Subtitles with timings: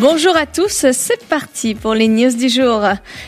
[0.00, 2.84] Bonjour à tous, c'est parti pour les news du jour.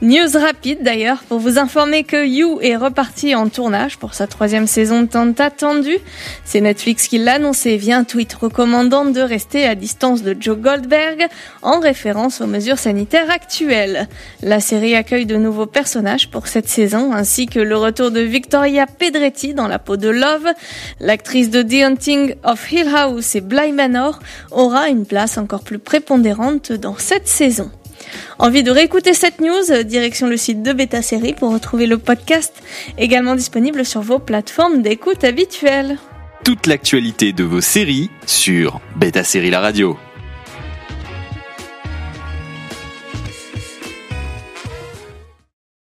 [0.00, 4.68] News rapide d'ailleurs pour vous informer que You est reparti en tournage pour sa troisième
[4.68, 5.98] saison tant attendue.
[6.44, 10.56] C'est Netflix qui l'a annoncé via un tweet recommandant de rester à distance de Joe
[10.56, 11.26] Goldberg
[11.62, 14.08] en référence aux mesures sanitaires actuelles.
[14.40, 18.86] La série accueille de nouveaux personnages pour cette saison ainsi que le retour de Victoria
[18.86, 20.46] Pedretti dans la peau de Love.
[21.00, 24.20] L'actrice de The Hunting of Hill House et Bly Manor
[24.52, 27.70] aura une place encore plus prépondérante dans cette saison.
[28.38, 32.52] Envie de réécouter cette news Direction le site de Beta Série pour retrouver le podcast,
[32.98, 35.98] également disponible sur vos plateformes d'écoute habituelles.
[36.44, 39.96] Toute l'actualité de vos séries sur Beta Série La Radio.